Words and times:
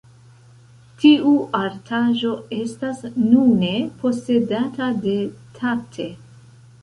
Tiu 1.01 1.33
artaĵo 1.59 2.31
estas 2.61 3.03
nune 3.27 3.69
posedata 3.99 4.87
de 5.05 5.15
Tate. 5.59 6.09